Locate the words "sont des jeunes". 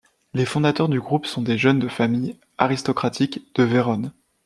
1.27-1.77